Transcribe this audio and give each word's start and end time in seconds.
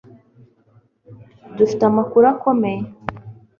Dufite 1.55 1.83
amakuru 1.89 2.25
akomeye 2.33 2.81